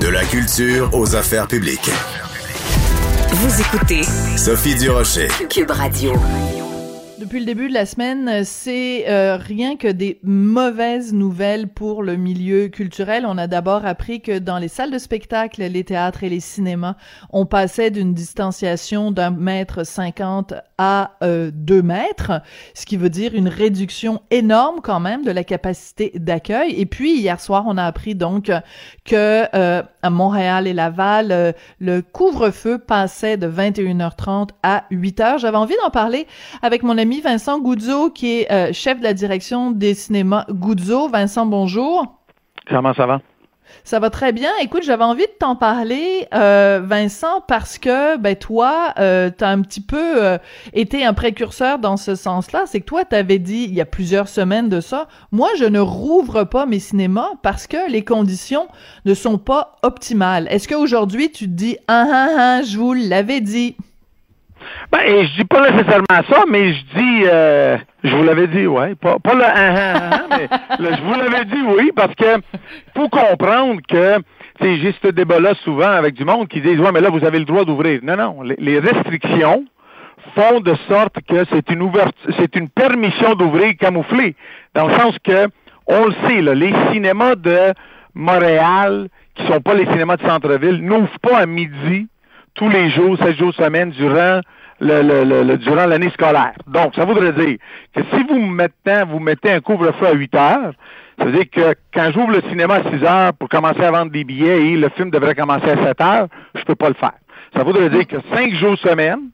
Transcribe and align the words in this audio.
De 0.00 0.08
la 0.08 0.24
culture 0.24 0.88
aux 0.94 1.14
affaires 1.14 1.46
publiques. 1.46 1.90
Vous 3.32 3.60
écoutez 3.60 4.02
Sophie 4.36 4.74
Durocher. 4.74 5.28
Cube 5.50 5.70
Radio. 5.70 6.14
Depuis 7.20 7.40
le 7.40 7.44
début 7.44 7.68
de 7.68 7.74
la 7.74 7.84
semaine, 7.84 8.44
c'est 8.44 9.04
euh, 9.10 9.36
rien 9.36 9.76
que 9.76 9.88
des 9.88 10.18
mauvaises 10.22 11.12
nouvelles 11.12 11.68
pour 11.68 12.02
le 12.02 12.16
milieu 12.16 12.68
culturel. 12.68 13.26
On 13.28 13.36
a 13.36 13.46
d'abord 13.46 13.84
appris 13.84 14.22
que 14.22 14.38
dans 14.38 14.56
les 14.56 14.68
salles 14.68 14.90
de 14.90 14.96
spectacle, 14.96 15.62
les 15.62 15.84
théâtres 15.84 16.24
et 16.24 16.30
les 16.30 16.40
cinémas, 16.40 16.96
on 17.30 17.44
passait 17.44 17.90
d'une 17.90 18.14
distanciation 18.14 19.10
d'un 19.10 19.32
mètre 19.32 19.84
cinquante 19.84 20.54
à 20.78 21.18
euh, 21.22 21.50
deux 21.52 21.82
mètres, 21.82 22.40
ce 22.72 22.86
qui 22.86 22.96
veut 22.96 23.10
dire 23.10 23.34
une 23.34 23.48
réduction 23.48 24.22
énorme 24.30 24.80
quand 24.82 24.98
même 24.98 25.22
de 25.22 25.30
la 25.30 25.44
capacité 25.44 26.12
d'accueil. 26.14 26.72
Et 26.80 26.86
puis 26.86 27.18
hier 27.18 27.38
soir, 27.38 27.64
on 27.66 27.76
a 27.76 27.84
appris 27.84 28.14
donc 28.14 28.50
que 29.04 29.44
euh, 29.54 29.82
à 30.02 30.10
Montréal 30.10 30.66
et 30.66 30.72
Laval, 30.72 31.32
euh, 31.32 31.52
le 31.78 32.02
couvre-feu 32.02 32.78
passait 32.78 33.36
de 33.36 33.48
21h30 33.48 34.50
à 34.62 34.84
8h. 34.90 35.38
J'avais 35.38 35.56
envie 35.56 35.76
d'en 35.82 35.90
parler 35.90 36.26
avec 36.62 36.82
mon 36.82 36.98
ami 36.98 37.20
Vincent 37.20 37.60
Goudzo, 37.60 38.10
qui 38.10 38.40
est 38.40 38.52
euh, 38.52 38.72
chef 38.72 38.98
de 38.98 39.04
la 39.04 39.14
direction 39.14 39.70
des 39.70 39.94
cinémas 39.94 40.46
Goudzo. 40.50 41.08
Vincent, 41.08 41.46
bonjour. 41.46 42.18
Comment 42.68 42.94
ça 42.94 43.06
va? 43.06 43.20
Ça 43.84 43.98
va 43.98 44.10
très 44.10 44.32
bien. 44.32 44.50
Écoute, 44.60 44.82
j'avais 44.82 45.04
envie 45.04 45.26
de 45.26 45.32
t'en 45.38 45.56
parler, 45.56 46.26
euh, 46.34 46.80
Vincent, 46.84 47.42
parce 47.46 47.78
que 47.78 48.16
ben 48.16 48.36
toi, 48.36 48.94
euh, 48.98 49.30
t'as 49.36 49.48
un 49.48 49.62
petit 49.62 49.80
peu 49.80 50.22
euh, 50.24 50.38
été 50.72 51.04
un 51.04 51.14
précurseur 51.14 51.78
dans 51.78 51.96
ce 51.96 52.14
sens-là. 52.14 52.64
C'est 52.66 52.80
que 52.80 52.86
toi, 52.86 53.04
t'avais 53.04 53.38
dit 53.38 53.66
il 53.68 53.74
y 53.74 53.80
a 53.80 53.86
plusieurs 53.86 54.28
semaines 54.28 54.68
de 54.68 54.80
ça, 54.80 55.08
moi, 55.32 55.48
je 55.58 55.64
ne 55.64 55.80
rouvre 55.80 56.44
pas 56.44 56.66
mes 56.66 56.78
cinémas 56.78 57.30
parce 57.42 57.66
que 57.66 57.90
les 57.90 58.04
conditions 58.04 58.68
ne 59.04 59.14
sont 59.14 59.38
pas 59.38 59.76
optimales. 59.82 60.46
Est-ce 60.50 60.68
qu'aujourd'hui, 60.68 61.30
tu 61.30 61.46
te 61.46 61.52
dis 61.52 61.76
ah 61.88 62.06
ah 62.10 62.28
ah, 62.38 62.62
je 62.62 62.78
vous 62.78 62.92
l'avais 62.92 63.40
dit? 63.40 63.76
Ben, 64.92 65.26
je 65.26 65.36
dis 65.36 65.44
pas 65.44 65.70
nécessairement 65.70 66.04
ça, 66.28 66.44
mais 66.48 66.72
je 66.72 66.82
dis, 66.96 67.22
euh, 67.26 67.78
je 68.04 68.14
vous 68.14 68.22
l'avais 68.22 68.46
dit, 68.46 68.66
ouais, 68.66 68.94
pas, 68.94 69.16
le 69.24 69.44
ah, 69.44 69.52
ah, 69.56 70.10
ah, 70.12 70.22
mais 70.30 70.48
le, 70.78 70.96
je 70.96 71.02
vous 71.02 71.14
l'avais 71.14 71.44
dit, 71.44 71.62
oui, 71.76 71.92
parce 71.94 72.14
que 72.14 72.40
faut 72.96 73.08
comprendre 73.08 73.80
que, 73.88 74.18
c'est 74.60 74.76
juste 74.76 74.98
ce 75.02 75.08
débat-là 75.08 75.54
souvent 75.64 75.90
avec 75.90 76.14
du 76.14 76.24
monde 76.24 76.48
qui 76.48 76.60
disent, 76.60 76.78
ouais, 76.80 76.92
mais 76.92 77.00
là, 77.00 77.08
vous 77.08 77.24
avez 77.24 77.38
le 77.38 77.46
droit 77.46 77.64
d'ouvrir. 77.64 78.00
Non, 78.02 78.16
non, 78.16 78.42
les, 78.42 78.56
les 78.58 78.78
restrictions 78.78 79.64
font 80.34 80.60
de 80.60 80.74
sorte 80.88 81.16
que 81.26 81.44
c'est 81.50 81.70
une 81.70 81.82
ouverture, 81.82 82.34
c'est 82.38 82.54
une 82.56 82.68
permission 82.68 83.34
d'ouvrir 83.34 83.74
camouflée, 83.78 84.36
dans 84.74 84.88
le 84.88 84.94
sens 84.94 85.16
que, 85.24 85.48
on 85.86 86.06
le 86.06 86.14
sait, 86.26 86.42
là, 86.42 86.54
les 86.54 86.74
cinémas 86.92 87.34
de 87.36 87.72
Montréal, 88.14 89.08
qui 89.34 89.46
sont 89.46 89.60
pas 89.60 89.74
les 89.74 89.86
cinémas 89.86 90.16
de 90.16 90.26
centre-ville, 90.26 90.84
n'ouvrent 90.84 91.18
pas 91.20 91.38
à 91.38 91.46
midi 91.46 92.08
tous 92.60 92.68
les 92.68 92.90
jours, 92.90 93.16
7 93.16 93.38
jours 93.38 93.54
semaine, 93.54 93.88
durant 93.88 94.40
le, 94.80 95.00
le, 95.00 95.42
le, 95.44 95.56
durant 95.56 95.86
l'année 95.86 96.10
scolaire. 96.10 96.52
Donc, 96.66 96.94
ça 96.94 97.06
voudrait 97.06 97.32
dire 97.32 97.56
que 97.94 98.02
si 98.12 98.22
vous 98.28 98.38
mettez, 98.38 99.02
vous 99.08 99.18
mettez 99.18 99.50
un 99.50 99.60
couvre-feu 99.60 100.08
à 100.08 100.12
8 100.12 100.34
heures, 100.34 100.72
ça 101.18 101.24
veut 101.24 101.32
dire 101.32 101.48
que 101.50 101.74
quand 101.94 102.10
j'ouvre 102.12 102.32
le 102.32 102.42
cinéma 102.50 102.74
à 102.74 102.90
6 102.90 103.02
heures 103.02 103.32
pour 103.32 103.48
commencer 103.48 103.82
à 103.82 103.90
vendre 103.90 104.12
des 104.12 104.24
billets 104.24 104.72
et 104.72 104.76
le 104.76 104.90
film 104.90 105.10
devrait 105.10 105.34
commencer 105.34 105.70
à 105.70 105.86
7 105.86 106.00
heures, 106.02 106.28
je 106.54 106.62
peux 106.64 106.74
pas 106.74 106.88
le 106.88 106.94
faire. 106.94 107.14
Ça 107.56 107.64
voudrait 107.64 107.88
dire 107.88 108.06
que 108.06 108.16
5 108.34 108.52
jours 108.56 108.76
semaine, 108.78 109.30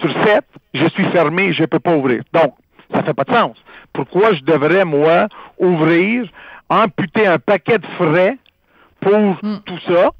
sur 0.00 0.10
7, 0.24 0.42
je 0.72 0.86
suis 0.88 1.04
fermé, 1.10 1.52
je 1.52 1.64
peux 1.66 1.78
pas 1.78 1.94
ouvrir. 1.94 2.22
Donc, 2.32 2.54
ça 2.94 3.02
fait 3.02 3.12
pas 3.14 3.24
de 3.24 3.34
sens. 3.34 3.56
Pourquoi 3.92 4.32
je 4.32 4.42
devrais, 4.44 4.86
moi, 4.86 5.28
ouvrir, 5.58 6.26
amputer 6.70 7.26
un 7.26 7.38
paquet 7.38 7.76
de 7.78 7.86
frais 7.98 8.38
pour 9.00 9.36
Hmm. 9.42 9.58
tout 9.66 9.78
ça, 9.86 10.10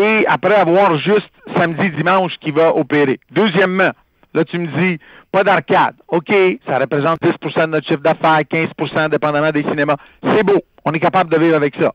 et 0.00 0.26
après 0.26 0.54
avoir 0.54 0.96
juste 0.98 1.30
samedi, 1.56 1.90
dimanche 1.90 2.32
qui 2.40 2.50
va 2.50 2.74
opérer. 2.74 3.20
Deuxièmement, 3.30 3.90
là, 4.34 4.44
tu 4.44 4.58
me 4.58 4.66
dis, 4.66 4.98
pas 5.30 5.44
d'arcade. 5.44 5.94
OK, 6.08 6.32
ça 6.66 6.78
représente 6.78 7.20
10% 7.20 7.60
de 7.62 7.66
notre 7.66 7.86
chiffre 7.86 8.02
d'affaires, 8.02 8.40
15% 8.40 9.10
dépendamment 9.10 9.50
des 9.50 9.62
cinémas. 9.62 9.96
C'est 10.22 10.42
beau. 10.42 10.60
On 10.84 10.92
est 10.92 11.00
capable 11.00 11.30
de 11.30 11.38
vivre 11.38 11.56
avec 11.56 11.74
ça. 11.76 11.92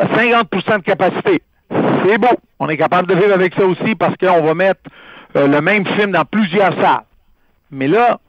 50% 0.00 0.78
de 0.78 0.82
capacité. 0.82 1.42
C'est 2.04 2.18
beau. 2.18 2.38
On 2.58 2.68
est 2.68 2.76
capable 2.76 3.08
de 3.08 3.14
vivre 3.14 3.32
avec 3.32 3.54
ça 3.54 3.64
aussi 3.64 3.94
parce 3.94 4.16
qu'on 4.16 4.42
va 4.42 4.54
mettre 4.54 4.80
euh, 5.36 5.46
le 5.46 5.60
même 5.60 5.86
film 5.86 6.12
dans 6.12 6.24
plusieurs 6.24 6.74
salles. 6.80 7.04
Mais 7.70 7.88
là, 7.88 8.20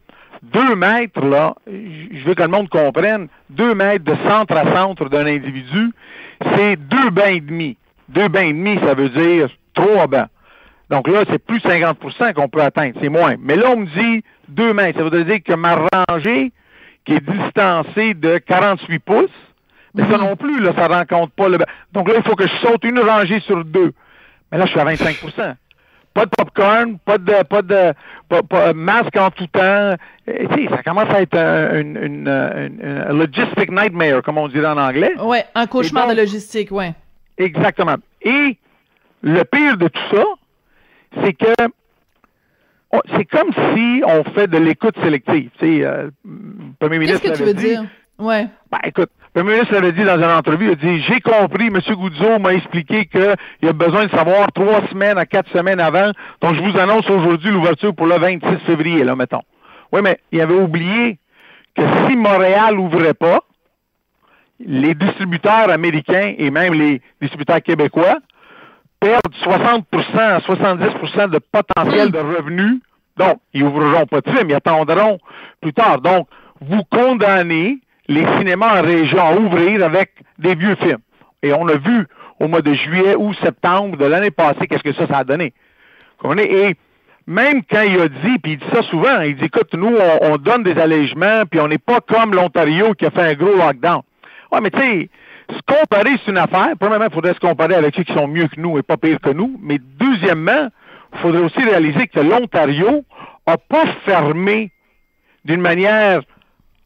deux 0.41 0.75
mètres, 0.75 1.22
là, 1.25 1.56
je 1.68 2.23
veux 2.25 2.34
que 2.34 2.41
le 2.41 2.50
monde 2.50 2.69
comprenne, 2.69 3.28
deux 3.50 3.75
mètres 3.75 4.03
de 4.03 4.16
centre 4.28 4.56
à 4.56 4.73
centre 4.75 5.07
d'un 5.09 5.25
individu, 5.25 5.91
c'est 6.56 6.75
deux 6.75 7.09
bains 7.12 7.34
et 7.35 7.40
demi. 7.40 7.78
Deux 8.09 8.28
bains 8.28 8.41
et 8.46 8.53
demi, 8.53 8.78
ça 8.86 8.94
veut 8.94 9.09
dire 9.09 9.47
trois 9.74 10.08
bains. 10.08 10.28
Donc 10.90 11.08
là, 11.08 11.24
c'est 11.30 11.40
plus 11.44 11.59
50% 11.59 12.34
qu'on 12.34 12.50
peut 12.50 12.62
atteindre, 12.62 12.96
c'est 13.02 13.09
moins. 13.09 13.36
Mais 13.40 13.56
là, 13.56 13.72
on 13.72 13.78
me 13.78 13.86
dit 13.86 14.24
deux 14.50 14.74
mètres, 14.74 15.00
ça 15.00 15.06
veut 15.09 15.24
dire 15.24 15.40
que 15.44 15.53
ma 15.53 15.88
rangée, 16.09 16.52
qui 17.06 17.14
est 17.14 17.25
distancée 17.25 18.14
de 18.14 18.38
48 18.38 19.00
pouces, 19.00 19.30
mais 19.96 20.03
ça 20.09 20.18
non 20.18 20.36
plus, 20.36 20.59
là, 20.59 20.72
ça 20.78 20.88
rencontre 20.88 21.31
pas 21.34 21.50
le 21.50 21.58
bain. 21.58 21.66
Donc 21.94 22.09
là, 22.09 22.16
il 22.18 22.24
faut 22.24 22.36
que 22.36 22.47
je 22.47 22.56
saute 22.68 22.84
une 22.84 23.00
rangée 23.00 23.40
sur 23.41 23.64
deux. 23.66 23.91
Mais 24.52 24.58
là, 24.58 24.66
je 24.66 24.72
suis 24.72 24.80
à 24.80 24.85
25% 24.85 25.56
Pas 26.14 26.25
de 26.25 26.30
popcorn, 26.30 26.97
pas 27.03 27.18
de 27.18 27.44
pas 27.44 27.62
de 27.64 27.94
pas, 28.30 28.44
pas- 28.44 28.74
masque 28.74 29.16
en 29.18 29.31
tout 29.31 29.47
temps. 29.47 29.96
Et, 30.28 30.47
tu 30.47 30.64
sais, 30.64 30.70
ça 30.70 30.84
commence 30.84 31.09
à 31.09 31.22
être 31.22 31.35
un, 31.38 31.80
une, 31.80 31.97
une, 31.97 32.28
une- 32.28 33.03
un 33.09 33.14
logistic 33.14 33.72
nightmare, 33.72 34.22
comme 34.22 34.38
on 34.38 34.47
dirait 34.47 34.68
en 34.68 34.78
anglais. 34.78 35.14
Ouais, 35.20 35.44
un 35.56 35.66
cauchemar 35.66 36.06
donc- 36.08 36.16
de 36.16 36.22
logistique, 36.22 36.72
ouais. 36.72 36.94
Exactement. 37.38 37.96
Et 38.22 38.58
le 39.22 39.44
pire 39.44 39.78
de 39.78 39.88
tout 39.88 40.16
ça, 40.16 40.24
c'est 41.24 41.34
que 41.34 41.54
c'est 43.16 43.26
comme 43.26 43.52
si 43.74 44.04
on 44.06 44.24
fait 44.34 44.48
de 44.48 44.58
l'écoute 44.58 44.96
sélective. 45.02 45.50
Tu 45.60 45.66
sais, 45.80 45.86
euh, 45.86 46.10
premier 46.80 47.00
Qu'est-ce 47.00 47.12
ministre 47.24 47.32
que 47.32 47.38
tu 47.38 47.44
veux 47.44 47.54
dit. 47.54 47.64
dire? 47.70 47.84
Ouais. 48.20 48.48
Ben, 48.72 48.80
écoute, 48.86 49.10
le 49.34 49.42
premier 49.42 49.54
ministre 49.56 49.74
l'avait 49.74 49.92
dit 49.92 50.04
dans 50.04 50.18
une 50.18 50.24
entrevue, 50.26 50.66
il 50.68 50.72
a 50.72 50.76
dit, 50.76 51.02
j'ai 51.02 51.20
compris, 51.20 51.68
M. 51.68 51.80
Goudzo 51.96 52.38
m'a 52.38 52.54
expliqué 52.54 53.06
qu'il 53.08 53.68
a 53.70 53.74
besoin 53.74 54.06
de 54.06 54.12
savoir 54.12 54.52
trois 54.52 54.86
semaines 54.90 55.18
à 55.18 55.26
quatre 55.26 55.50
semaines 55.52 55.80
avant, 55.80 56.12
donc 56.42 56.54
je 56.54 56.62
vous 56.62 56.78
annonce 56.78 57.10
aujourd'hui 57.10 57.50
l'ouverture 57.50 57.96
pour 57.96 58.06
le 58.06 58.18
26 58.20 58.64
février, 58.68 59.04
là, 59.04 59.16
mettons. 59.16 59.42
Oui, 59.92 60.02
mais 60.04 60.20
il 60.32 60.40
avait 60.42 60.54
oublié 60.54 61.18
que 61.76 61.82
si 62.08 62.16
Montréal 62.16 62.80
ouvrait 62.80 63.16
pas, 63.16 63.40
les 64.66 64.96
distributeurs 64.96 65.69
américains 65.69 66.34
et 66.38 66.50
même 66.50 66.74
les 66.74 67.01
distributeurs 67.22 67.62
québécois 67.62 68.18
perdent 69.00 69.35
60 69.44 69.85
à 70.16 70.40
70% 70.40 71.29
de 71.29 71.40
potentiel 71.40 72.12
de 72.12 72.19
revenus. 72.19 72.79
Donc, 73.18 73.40
ils 73.53 73.63
ouvriront 73.63 74.06
pas 74.06 74.22
de 74.22 74.29
film, 74.29 74.50
ils 74.50 74.56
attendront 74.56 75.19
plus 75.62 75.73
tard. 75.73 76.02
Donc, 76.02 76.28
vous 76.62 76.84
condamnez 76.90 77.79
les 78.07 78.25
cinémas 78.38 78.79
en 78.79 78.81
région 78.81 79.19
à 79.19 79.35
ouvrir 79.35 79.84
avec 79.84 80.12
des 80.40 80.56
vieux 80.56 80.75
films. 80.75 81.02
Et 81.41 81.53
on 81.53 81.68
a 81.68 81.75
vu 81.75 82.07
au 82.40 82.47
mois 82.47 82.62
de 82.62 82.73
juillet 82.73 83.16
ou 83.16 83.34
septembre 83.35 83.97
de 83.97 84.06
l'année 84.06 84.31
passée 84.31 84.68
qu'est-ce 84.68 84.84
que 84.84 84.94
ça, 84.94 85.07
ça 85.07 85.18
a 85.19 85.23
donné. 85.23 85.53
Et 86.40 86.75
même 87.28 87.62
quand 87.69 87.81
il 87.81 88.00
a 88.00 88.07
dit, 88.07 88.40
puis 88.41 88.53
il 88.53 88.57
dit 88.57 88.66
ça 88.73 88.81
souvent, 88.84 89.22
il 89.22 89.35
dit, 89.35 89.46
écoute, 89.46 89.73
nous, 89.73 89.96
on, 89.96 90.34
on 90.34 90.38
donne 90.38 90.63
des 90.63 90.78
allègements, 90.79 91.44
puis 91.50 91.59
on 91.59 91.68
n'est 91.68 91.78
pas 91.78 92.00
comme 92.00 92.34
l'Ontario 92.34 92.94
qui 92.94 93.06
a 93.06 93.12
fait 93.12 93.22
un 93.22 93.34
gros 93.34 93.56
lockdown. 93.56 94.02
Ouais, 94.53 94.62
mais 94.62 94.69
tu 94.69 94.80
sais, 94.80 95.09
se 95.50 95.59
comparer, 95.66 96.12
c'est 96.24 96.31
une 96.31 96.38
affaire. 96.38 96.69
Premièrement, 96.80 97.06
il 97.09 97.14
faudrait 97.14 97.34
se 97.34 97.40
comparer 97.40 97.75
avec 97.75 97.96
ceux 97.96 98.03
qui 98.03 98.14
sont 98.14 98.28
mieux 98.28 98.47
que 98.47 98.59
nous 98.59 98.78
et 98.78 98.84
pas 98.84 98.97
pire 98.97 99.19
que 99.19 99.31
nous. 99.31 99.59
Mais 99.62 99.80
deuxièmement, 100.00 100.69
il 101.14 101.19
faudrait 101.19 101.41
aussi 101.41 101.59
réaliser 101.64 102.08
que 102.08 102.19
l'Ontario 102.19 103.03
n'a 103.47 103.58
pas 103.58 103.86
fermé 104.06 104.72
d'une 105.44 105.59
manière 105.62 106.22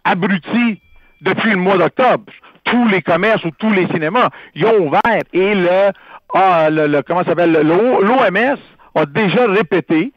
abrutie 0.04 0.82
depuis 1.22 1.52
le 1.52 1.58
mois 1.58 1.78
d'octobre. 1.78 2.24
Tous 2.64 2.88
les 2.88 3.02
commerces 3.02 3.44
ou 3.46 3.52
tous 3.52 3.72
les 3.72 3.88
cinémas, 3.88 4.30
ils 4.56 4.66
ont 4.66 4.88
ouvert. 4.88 5.02
Et 5.34 5.54
le, 5.56 5.92
ah, 6.34 6.70
le, 6.70 6.88
le- 6.88 7.02
comment 7.02 7.24
s'appelle, 7.24 7.52
le- 7.52 7.62
l'OMS 7.64 8.58
a 8.96 9.06
déjà 9.06 9.46
répété 9.48 10.12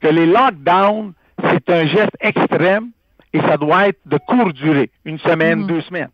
que 0.00 0.08
les 0.08 0.26
lockdowns, 0.26 1.12
c'est 1.50 1.70
un 1.70 1.86
geste 1.86 2.16
extrême 2.20 2.88
et 3.32 3.40
ça 3.40 3.56
doit 3.56 3.88
être 3.88 4.00
de 4.06 4.18
courte 4.18 4.54
durée, 4.54 4.90
une 5.04 5.18
semaine, 5.18 5.60
Mhm. 5.60 5.66
deux 5.66 5.80
semaines. 5.82 6.08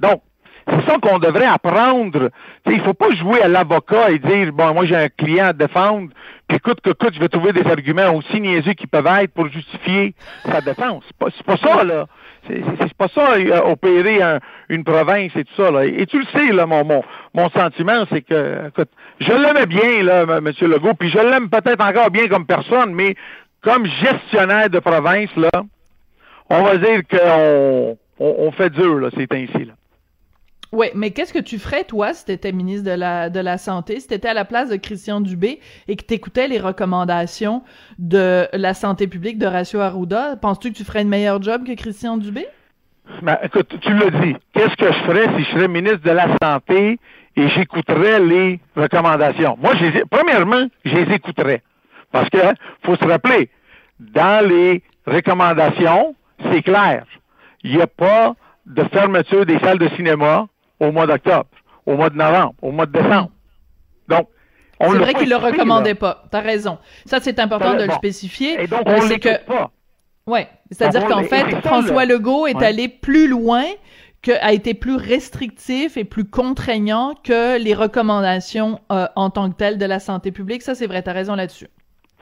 Donc, 0.00 0.22
c'est 0.66 0.86
ça 0.90 0.96
qu'on 0.98 1.18
devrait 1.18 1.44
apprendre. 1.44 2.30
Tu 2.64 2.70
sais, 2.72 2.76
il 2.78 2.80
faut 2.80 2.94
pas 2.94 3.10
jouer 3.10 3.42
à 3.42 3.48
l'avocat 3.48 4.10
et 4.10 4.18
dire 4.18 4.50
bon, 4.52 4.72
moi 4.72 4.86
j'ai 4.86 4.96
un 4.96 5.08
client 5.10 5.48
à 5.48 5.52
défendre, 5.52 6.08
puis 6.48 6.56
écoute, 6.56 6.80
que 6.80 6.90
écoute, 6.90 7.12
je 7.14 7.20
vais 7.20 7.28
trouver 7.28 7.52
des 7.52 7.66
arguments 7.70 8.14
aussi 8.14 8.40
niaiseux 8.40 8.72
qui 8.72 8.86
peuvent 8.86 9.06
être 9.06 9.32
pour 9.34 9.48
justifier 9.48 10.14
sa 10.50 10.62
défense. 10.62 11.04
C'est 11.06 11.16
pas, 11.18 11.26
pas 11.44 11.56
ça 11.58 11.84
là. 11.84 12.06
C'est 12.48 12.94
pas 12.96 13.08
ça 13.08 13.32
euh, 13.32 13.60
opérer 13.72 14.22
un- 14.22 14.38
une 14.70 14.84
province 14.84 15.32
et 15.36 15.44
tout 15.44 15.54
ça 15.62 15.70
là. 15.70 15.84
Et 15.84 16.06
tu 16.06 16.18
le 16.18 16.26
sais 16.32 16.50
là, 16.52 16.64
mon 16.64 16.82
mon, 16.84 17.02
mon 17.34 17.50
sentiment, 17.50 18.04
c'est 18.10 18.22
que 18.22 18.68
écoute, 18.68 18.88
je 19.20 19.32
l'aimais 19.32 19.66
bien 19.66 20.02
là, 20.02 20.22
M. 20.38 20.50
Legault, 20.62 20.94
puis 20.94 21.10
je 21.10 21.18
l'aime 21.18 21.50
peut-être 21.50 21.84
encore 21.84 22.10
bien 22.10 22.26
comme 22.28 22.46
personne, 22.46 22.94
mais 22.94 23.14
comme 23.62 23.84
gestionnaire 23.86 24.70
de 24.70 24.78
province 24.78 25.34
là, 25.36 25.50
on 26.48 26.62
va 26.62 26.76
dire 26.78 27.00
qu'on 27.10 27.98
on, 28.18 28.34
on 28.38 28.50
fait 28.52 28.70
dur 28.70 28.94
là, 29.00 29.08
c'est 29.14 29.30
ainsi 29.34 29.64
là. 29.66 29.74
Oui, 30.74 30.88
mais 30.92 31.12
qu'est-ce 31.12 31.32
que 31.32 31.38
tu 31.38 31.60
ferais, 31.60 31.84
toi, 31.84 32.12
si 32.14 32.24
tu 32.24 32.32
étais 32.32 32.50
ministre 32.50 32.90
de 32.90 32.96
la, 32.96 33.30
de 33.30 33.38
la 33.38 33.58
Santé, 33.58 34.00
si 34.00 34.08
tu 34.08 34.14
étais 34.14 34.26
à 34.26 34.34
la 34.34 34.44
place 34.44 34.70
de 34.70 34.76
Christian 34.76 35.20
Dubé 35.20 35.60
et 35.86 35.94
que 35.94 36.04
tu 36.04 36.14
écoutais 36.14 36.48
les 36.48 36.58
recommandations 36.58 37.62
de 38.00 38.48
la 38.52 38.74
santé 38.74 39.06
publique 39.06 39.38
de 39.38 39.46
Ratio 39.46 39.78
Arruda? 39.78 40.34
Penses-tu 40.34 40.72
que 40.72 40.76
tu 40.76 40.82
ferais 40.82 41.02
une 41.02 41.08
meilleure 41.08 41.40
job 41.40 41.64
que 41.64 41.74
Christian 41.76 42.16
Dubé? 42.16 42.48
Ben, 43.22 43.38
écoute, 43.44 43.72
tu 43.80 43.94
l'as 43.94 44.10
dit. 44.10 44.34
Qu'est-ce 44.52 44.74
que 44.74 44.92
je 44.92 44.98
ferais 45.04 45.28
si 45.36 45.44
je 45.44 45.50
serais 45.52 45.68
ministre 45.68 46.02
de 46.02 46.10
la 46.10 46.26
Santé 46.42 46.98
et 47.36 47.48
j'écouterais 47.50 48.18
les 48.18 48.58
recommandations? 48.74 49.56
Moi, 49.62 49.74
premièrement, 50.10 50.66
je 50.84 50.96
les 50.96 51.14
écouterais. 51.14 51.62
Parce 52.10 52.28
que 52.30 52.38
faut 52.82 52.96
se 52.96 53.04
rappeler, 53.04 53.48
dans 54.00 54.44
les 54.44 54.82
recommandations, 55.06 56.16
c'est 56.50 56.62
clair. 56.62 57.04
Il 57.62 57.76
n'y 57.76 57.82
a 57.82 57.86
pas 57.86 58.34
de 58.66 58.82
fermeture 58.84 59.46
des 59.46 59.60
salles 59.60 59.78
de 59.78 59.88
cinéma 59.90 60.48
au 60.80 60.92
mois 60.92 61.06
d'octobre, 61.06 61.46
au 61.86 61.96
mois 61.96 62.10
de 62.10 62.16
novembre, 62.16 62.54
au 62.62 62.72
mois 62.72 62.86
de 62.86 62.92
décembre. 62.92 63.30
Donc, 64.08 64.28
on 64.80 64.90
C'est 64.90 64.98
vrai 64.98 65.14
qu'il 65.14 65.28
ne 65.28 65.30
le 65.30 65.36
recommandait 65.36 65.94
pas. 65.94 66.24
Tu 66.30 66.36
as 66.36 66.40
raison. 66.40 66.78
Ça, 67.06 67.18
c'est 67.20 67.38
important 67.38 67.74
de 67.74 67.84
le 67.84 67.92
spécifier. 67.92 68.62
Et 68.62 68.66
donc, 68.66 68.82
on 68.86 69.04
ne 69.04 69.16
que... 69.16 69.44
pas. 69.44 69.70
Oui. 70.26 70.40
C'est-à-dire 70.70 71.06
qu'en 71.06 71.22
fait, 71.22 71.44
François 71.64 72.04
Legault 72.04 72.46
est 72.46 72.62
allé 72.62 72.88
plus 72.88 73.28
loin 73.28 73.64
que, 74.22 74.32
a 74.40 74.52
été 74.52 74.74
plus 74.74 74.96
restrictif 74.96 75.96
et 75.96 76.04
plus 76.04 76.24
contraignant 76.24 77.14
que 77.22 77.58
les 77.58 77.74
recommandations 77.74 78.80
euh, 78.90 79.06
en 79.16 79.30
tant 79.30 79.50
que 79.50 79.56
telles 79.56 79.78
de 79.78 79.84
la 79.84 80.00
santé 80.00 80.32
publique. 80.32 80.62
Ça, 80.62 80.74
c'est 80.74 80.86
vrai, 80.86 81.02
tu 81.02 81.10
as 81.10 81.12
raison 81.12 81.34
là-dessus. 81.34 81.68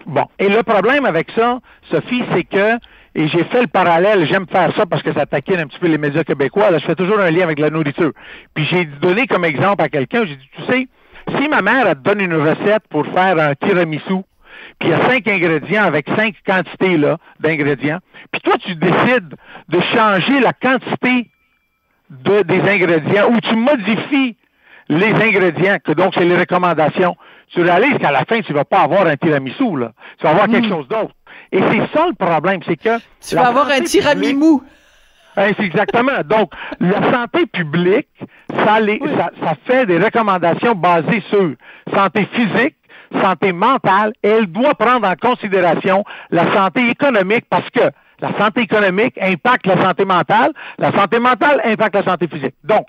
Bon. 0.07 0.25
Et 0.41 0.49
le 0.49 0.63
problème 0.65 1.07
avec 1.07 1.31
ça, 1.31 1.61
Sophie, 1.91 2.23
c'est 2.33 2.45
que 2.45 2.79
et 3.15 3.29
j'ai 3.29 3.45
fait 3.45 3.61
le 3.61 3.67
parallèle, 3.67 4.27
j'aime 4.27 4.47
faire 4.47 4.75
ça 4.75 4.87
parce 4.87 5.03
que 5.03 5.13
ça 5.13 5.27
taquine 5.27 5.61
un 5.61 5.67
petit 5.67 5.79
peu 5.79 5.89
les 5.89 5.99
médias 5.99 6.25
québécois. 6.25 6.71
Là, 6.71 6.79
je 6.79 6.87
fais 6.87 6.95
toujours 6.95 7.21
un 7.21 7.31
lien 7.31 7.45
avec 7.45 7.59
la 7.59 7.69
nourriture. 7.69 8.13
Puis 8.55 8.65
j'ai 8.71 8.87
donné 8.87 9.27
comme 9.27 9.45
exemple 9.45 9.83
à 9.83 9.89
quelqu'un, 9.89 10.25
j'ai 10.25 10.37
dit, 10.37 10.49
tu 10.57 10.73
sais, 10.73 10.89
si 11.37 11.49
ma 11.49 11.61
mère 11.61 11.87
elle 11.87 11.95
te 11.97 12.01
donne 12.01 12.21
une 12.21 12.35
recette 12.35 12.89
pour 12.89 13.07
faire 13.07 13.39
un 13.39 13.55
tiramisu, 13.55 14.23
puis 14.79 14.89
il 14.89 14.91
y 14.91 14.93
a 14.95 15.09
cinq 15.09 15.29
ingrédients 15.29 15.85
avec 15.85 16.09
cinq 16.17 16.35
quantités 16.47 16.97
là 16.97 17.19
d'ingrédients, 17.41 17.99
puis 18.31 18.41
toi 18.41 18.55
tu 18.59 18.75
décides 18.75 19.35
de 19.69 19.81
changer 19.95 20.41
la 20.41 20.53
quantité 20.53 21.29
de, 22.11 22.43
des 22.43 22.61
ingrédients 22.61 23.31
ou 23.31 23.41
tu 23.41 23.55
modifies 23.55 24.37
les 24.89 25.15
ingrédients, 25.15 25.77
que 25.83 25.93
donc 25.93 26.15
c'est 26.15 26.25
les 26.25 26.37
recommandations, 26.37 27.17
tu 27.49 27.63
réalises 27.63 27.99
qu'à 27.99 28.11
la 28.11 28.25
fin, 28.25 28.41
tu 28.41 28.53
ne 28.53 28.57
vas 28.57 28.65
pas 28.65 28.81
avoir 28.81 29.07
un 29.07 29.17
tiramisu, 29.17 29.77
là. 29.77 29.93
Tu 30.19 30.25
vas 30.25 30.31
avoir 30.31 30.49
quelque 30.49 30.67
hmm. 30.67 30.71
chose 30.71 30.89
d'autre. 30.89 31.15
Et 31.51 31.61
c'est 31.61 31.97
ça 31.97 32.07
le 32.07 32.15
problème, 32.15 32.61
c'est 32.67 32.77
que... 32.77 32.99
Tu 33.21 33.35
vas 33.35 33.49
avoir 33.49 33.69
un 33.69 33.81
tiramimou. 33.81 34.63
c'est 35.37 35.61
exactement. 35.61 36.23
Donc, 36.25 36.53
la 36.81 37.13
santé 37.13 37.47
publique, 37.47 38.09
ça, 38.51 38.79
ça, 39.43 39.55
fait 39.67 39.87
des 39.87 39.99
recommandations 39.99 40.75
basées 40.75 41.23
sur 41.29 41.53
santé 41.95 42.29
physique, 42.33 42.77
santé 43.21 43.53
mentale, 43.53 44.13
et 44.23 44.29
elle 44.29 44.47
doit 44.47 44.75
prendre 44.75 45.07
en 45.07 45.15
considération 45.15 46.05
la 46.31 46.53
santé 46.55 46.89
économique 46.89 47.45
parce 47.51 47.69
que 47.71 47.91
la 48.21 48.39
santé 48.39 48.63
économique 48.63 49.19
impacte 49.21 49.67
la 49.67 49.83
santé 49.83 50.05
mentale, 50.05 50.53
la 50.79 50.93
santé 50.93 51.19
mentale 51.19 51.61
impacte 51.65 51.97
la 51.97 52.05
santé 52.05 52.29
physique. 52.29 52.55
Donc, 52.65 52.87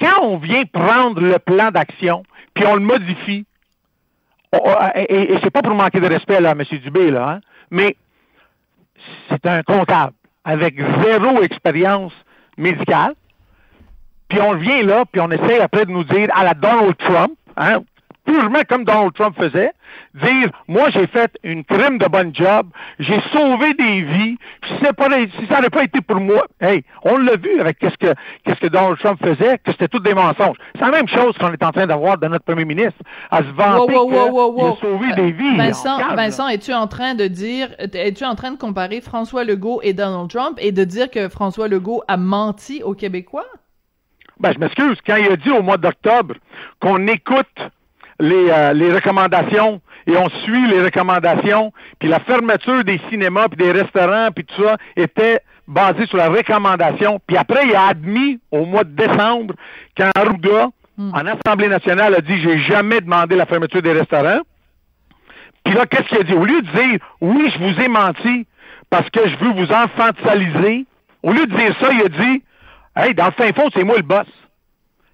quand 0.00 0.22
on 0.22 0.38
vient 0.38 0.64
prendre 0.64 1.20
le 1.20 1.38
plan 1.38 1.70
d'action, 1.70 2.24
puis 2.54 2.64
on 2.66 2.74
le 2.74 2.80
modifie, 2.80 3.46
et, 4.94 5.32
et 5.34 5.38
c'est 5.42 5.50
pas 5.50 5.62
pour 5.62 5.74
manquer 5.74 6.00
de 6.00 6.08
respect 6.08 6.40
là, 6.40 6.50
à 6.50 6.52
M. 6.52 6.62
Dubé, 6.82 7.10
là, 7.10 7.28
hein, 7.28 7.40
mais 7.72 7.96
c'est 9.28 9.44
un 9.46 9.62
comptable 9.62 10.12
avec 10.44 10.76
zéro 11.02 11.42
expérience 11.42 12.12
médicale. 12.56 13.14
Puis 14.28 14.40
on 14.40 14.54
vient 14.54 14.82
là, 14.82 15.04
puis 15.10 15.20
on 15.20 15.30
essaie 15.30 15.60
après 15.60 15.86
de 15.86 15.90
nous 15.90 16.04
dire 16.04 16.28
à 16.34 16.44
la 16.44 16.54
Donald 16.54 16.96
Trump, 16.98 17.32
hein, 17.56 17.82
purement 18.24 18.62
comme 18.68 18.84
Donald 18.84 19.12
Trump 19.14 19.36
faisait, 19.36 19.72
dire 20.14 20.50
moi 20.68 20.90
j'ai 20.90 21.06
fait 21.06 21.30
une 21.42 21.64
crime 21.64 21.98
de 21.98 22.06
bonne 22.06 22.34
job, 22.34 22.68
j'ai 22.98 23.20
sauvé 23.32 23.74
des 23.74 24.02
vies, 24.02 24.36
puis 24.60 24.70
si, 24.78 24.92
pas, 24.92 25.08
si 25.08 25.46
ça 25.46 25.56
n'avait 25.56 25.70
pas 25.70 25.84
été 25.84 26.00
pour 26.00 26.16
moi, 26.16 26.44
hey, 26.60 26.84
on 27.02 27.16
l'a 27.16 27.36
vu 27.36 27.60
avec 27.60 27.78
qu'est-ce 27.78 27.96
que 27.96 28.14
qu'est-ce 28.44 28.60
que 28.60 28.68
Donald 28.68 28.98
Trump 28.98 29.18
faisait, 29.22 29.58
que 29.58 29.72
c'était 29.72 29.88
tout 29.88 29.98
des 29.98 30.14
mensonges. 30.14 30.56
C'est 30.74 30.84
la 30.84 30.90
même 30.90 31.08
chose 31.08 31.36
qu'on 31.38 31.52
est 31.52 31.62
en 31.62 31.72
train 31.72 31.86
d'avoir 31.86 32.18
de 32.18 32.26
notre 32.28 32.44
premier 32.44 32.64
ministre, 32.64 32.98
à 33.30 33.38
se 33.38 33.50
vanter 33.50 33.92
qu'il 33.92 34.14
a 34.14 34.76
sauvé 34.80 35.12
des 35.14 35.32
vies. 35.32 35.56
Vincent, 35.56 35.98
Vincent, 36.14 36.48
es-tu 36.48 36.72
en 36.72 36.86
train 36.86 37.14
de 37.14 37.26
dire, 37.26 37.68
es-tu 37.78 38.24
en 38.24 38.34
train 38.34 38.52
de 38.52 38.58
comparer 38.58 39.00
François 39.00 39.44
Legault 39.44 39.80
et 39.82 39.92
Donald 39.92 40.28
Trump 40.30 40.58
et 40.60 40.72
de 40.72 40.84
dire 40.84 41.10
que 41.10 41.28
François 41.28 41.68
Legault 41.68 42.02
a 42.08 42.16
menti 42.16 42.82
aux 42.82 42.94
Québécois? 42.94 43.46
Ben, 44.40 44.52
je 44.52 44.58
m'excuse. 44.58 44.98
Quand 45.06 45.16
il 45.16 45.30
a 45.30 45.36
dit 45.36 45.50
au 45.50 45.62
mois 45.62 45.76
d'octobre 45.76 46.34
qu'on 46.80 47.06
écoute 47.06 47.46
euh, 48.20 48.72
les, 48.72 48.92
recommandations 48.92 49.80
et 50.06 50.16
on 50.16 50.28
suit 50.44 50.66
les 50.68 50.82
recommandations, 50.82 51.72
puis 51.98 52.08
la 52.08 52.20
fermeture 52.20 52.84
des 52.84 53.00
cinémas, 53.08 53.48
puis 53.48 53.64
des 53.64 53.72
restaurants, 53.72 54.30
puis 54.34 54.44
tout 54.44 54.62
ça 54.62 54.76
était 54.96 55.40
basé 55.68 56.06
sur 56.06 56.16
la 56.16 56.28
recommandation. 56.28 57.20
Puis 57.26 57.36
après, 57.36 57.66
il 57.66 57.74
a 57.74 57.86
admis 57.86 58.40
au 58.50 58.64
mois 58.64 58.84
de 58.84 58.90
décembre 58.90 59.54
quand 59.96 60.10
Arruda, 60.16 60.68
hmm. 60.98 61.12
en 61.14 61.26
Assemblée 61.26 61.68
nationale, 61.68 62.14
a 62.14 62.20
dit 62.20 62.40
j'ai 62.42 62.58
jamais 62.60 63.00
demandé 63.00 63.36
la 63.36 63.46
fermeture 63.46 63.82
des 63.82 63.92
restaurants. 63.92 64.40
Puis 65.64 65.74
là, 65.74 65.86
qu'est-ce 65.86 66.08
qu'il 66.08 66.18
a 66.18 66.24
dit? 66.24 66.34
Au 66.34 66.44
lieu 66.44 66.62
de 66.62 66.70
dire 66.70 66.98
oui, 67.20 67.50
je 67.54 67.58
vous 67.58 67.80
ai 67.80 67.88
menti 67.88 68.46
parce 68.90 69.08
que 69.10 69.20
je 69.26 69.36
veux 69.36 69.52
vous 69.52 69.72
infantiliser, 69.72 70.84
au 71.22 71.32
lieu 71.32 71.46
de 71.46 71.56
dire 71.56 71.74
ça, 71.80 71.88
il 71.92 72.02
a 72.02 72.08
dit 72.08 72.42
Hey, 72.94 73.14
dans 73.14 73.26
le 73.26 73.32
fin 73.32 73.52
fond, 73.52 73.70
c'est 73.74 73.84
moi 73.84 73.96
le 73.96 74.02
boss. 74.02 74.26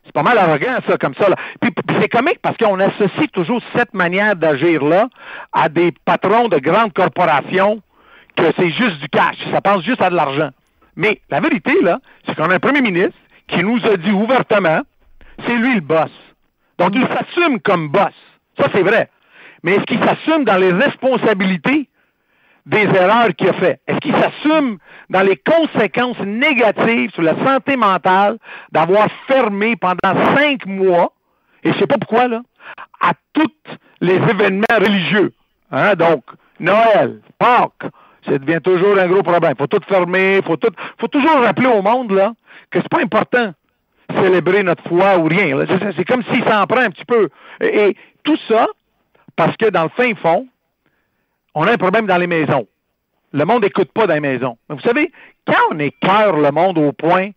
C'est 0.05 0.13
pas 0.13 0.23
mal 0.23 0.39
arrogant, 0.39 0.79
ça, 0.87 0.97
comme 0.97 1.15
ça. 1.15 1.29
Là. 1.29 1.37
Puis, 1.61 1.71
c'est 2.01 2.09
comique 2.09 2.39
parce 2.43 2.57
qu'on 2.57 2.79
associe 2.81 3.31
toujours 3.33 3.61
cette 3.75 3.95
manière 3.95 4.37
d'agir-là 4.37 5.09
à 5.53 5.69
des 5.69 5.93
patrons 6.05 6.49
de 6.49 6.59
grandes 6.59 6.93
corporations 6.93 7.83
que 8.37 8.45
c'est 8.57 8.71
juste 8.71 9.01
du 9.01 9.09
cash, 9.09 9.37
ça 9.53 9.61
pense 9.61 9.85
juste 9.85 10.01
à 10.01 10.11
de 10.11 10.15
l'argent. 10.15 10.51
Mais 10.97 11.21
la 11.31 11.41
vérité, 11.41 11.81
là, 11.83 12.01
c'est 12.27 12.35
qu'on 12.35 12.51
a 12.51 12.55
un 12.55 12.61
premier 12.61 12.83
ministre 12.83 13.19
qui 13.49 13.63
nous 13.63 13.85
a 13.87 13.97
dit 13.97 14.11
ouvertement, 14.11 14.81
c'est 15.47 15.55
lui 15.55 15.75
le 15.75 15.81
boss. 15.81 16.11
Donc, 16.79 16.95
il 16.95 17.07
s'assume 17.07 17.61
comme 17.61 17.89
boss. 17.89 18.15
Ça, 18.59 18.69
c'est 18.73 18.83
vrai. 18.83 19.09
Mais 19.63 19.73
est-ce 19.73 19.85
qu'il 19.85 20.03
s'assume 20.03 20.45
dans 20.45 20.57
les 20.57 20.73
responsabilités 20.73 21.89
des 22.67 22.83
erreurs 22.83 23.29
qu'il 23.37 23.49
a 23.49 23.55
fait? 23.55 23.81
Est-ce 23.87 23.99
qu'il 23.99 24.15
s'assume 24.15 24.79
dans 25.11 25.23
les 25.23 25.37
conséquences 25.37 26.21
négatives 26.21 27.11
sur 27.13 27.23
la 27.23 27.35
santé 27.45 27.77
mentale 27.77 28.39
d'avoir 28.73 29.09
fermé 29.27 29.77
pendant 29.77 30.37
cinq 30.37 30.67
mois, 30.67 31.13
et 31.63 31.73
je 31.73 31.79
sais 31.79 31.87
pas 31.87 31.99
pourquoi, 31.99 32.29
là, 32.29 32.43
à 33.01 33.13
tous 33.33 33.51
les 34.01 34.15
événements 34.15 34.65
religieux? 34.71 35.33
Hein? 35.71 35.95
Donc, 35.95 36.25
Noël, 36.61 37.21
Pâques, 37.39 37.93
ça 38.27 38.39
devient 38.39 38.61
toujours 38.63 38.99
un 38.99 39.07
gros 39.07 39.23
problème. 39.23 39.55
Faut 39.57 39.67
tout 39.67 39.81
fermer, 39.89 40.41
faut 40.45 40.57
tout, 40.57 40.73
faut 40.99 41.09
toujours 41.09 41.41
rappeler 41.41 41.69
au 41.69 41.83
monde, 41.83 42.13
là, 42.13 42.33
que 42.71 42.81
c'est 42.81 42.89
pas 42.89 43.03
important 43.03 43.53
célébrer 44.15 44.63
notre 44.63 44.87
foi 44.89 45.19
ou 45.19 45.25
rien. 45.25 45.65
C'est 45.97 46.05
comme 46.05 46.23
s'il 46.25 46.43
s'en 46.45 46.67
prend 46.67 46.81
un 46.81 46.91
petit 46.91 47.05
peu. 47.05 47.29
et 47.61 47.97
tout 48.25 48.39
ça, 48.49 48.67
parce 49.37 49.57
que 49.57 49.71
dans 49.71 49.85
le 49.85 49.91
fin 49.91 50.15
fond, 50.17 50.47
on 51.55 51.65
a 51.65 51.73
un 51.73 51.77
problème 51.77 52.07
dans 52.07 52.17
les 52.17 52.27
maisons. 52.27 52.67
Le 53.33 53.45
monde 53.45 53.63
n'écoute 53.63 53.93
pas 53.93 54.07
dans 54.07 54.15
les 54.15 54.21
maisons. 54.21 54.57
Mais 54.69 54.77
vous 54.77 54.83
savez, 54.83 55.13
quand 55.47 55.61
on 55.73 55.79
écœure 55.79 56.37
le 56.37 56.51
monde 56.51 56.79
au 56.79 56.93
point 56.93 57.31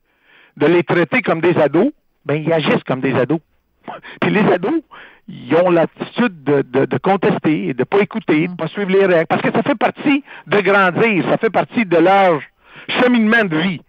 de 0.58 0.66
les 0.66 0.84
traiter 0.84 1.22
comme 1.22 1.42
des 1.42 1.58
ados, 1.58 1.92
ben 2.25 2.36
ils 2.36 2.51
agissent 2.51 2.84
comme 2.86 3.01
des 3.01 3.13
ados. 3.13 3.40
Puis 4.22 4.32
les 4.32 4.42
ados, 4.42 4.82
ils 5.28 5.56
ont 5.56 5.70
l'attitude 5.70 6.44
de, 6.44 6.62
de, 6.62 6.98
contester 6.98 7.68
et 7.68 7.74
de 7.74 7.80
ne 7.80 7.84
pas 7.84 8.00
écouter, 8.00 8.48
de 8.48 8.52
ne 8.52 8.58
pas 8.58 8.68
suivre 8.68 8.90
les 8.90 9.06
règles, 9.06 9.28
parce 9.28 9.42
que 9.42 9.52
ça 9.52 9.64
fait 9.64 9.76
partie 9.76 10.24
de 10.48 10.60
grandir, 10.60 11.26
ça 11.30 11.38
fait 11.38 11.50
partie 11.50 11.86
de 11.86 11.98
leur 11.98 12.42
cheminement 12.88 13.46
de 13.46 13.58
vie. 13.58 13.82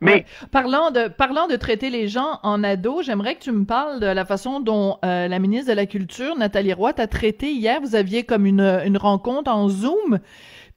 Mais 0.00 0.24
parlant 0.52 0.92
de 0.92 1.08
parlant 1.08 1.48
de 1.48 1.56
traiter 1.56 1.90
les 1.90 2.06
gens 2.06 2.38
en 2.44 2.62
ados, 2.62 3.04
j'aimerais 3.04 3.34
que 3.34 3.40
tu 3.40 3.52
me 3.52 3.64
parles 3.64 3.98
de 3.98 4.06
la 4.06 4.24
façon 4.24 4.60
dont 4.60 4.98
euh, 5.04 5.26
la 5.26 5.38
ministre 5.40 5.70
de 5.72 5.76
la 5.76 5.86
Culture, 5.86 6.36
Nathalie 6.36 6.72
Roy, 6.72 6.92
t'a 6.92 7.08
traité 7.08 7.50
hier. 7.50 7.80
Vous 7.80 7.96
aviez 7.96 8.22
comme 8.22 8.46
une, 8.46 8.60
une 8.60 8.96
rencontre 8.96 9.50
en 9.50 9.68
Zoom. 9.68 10.20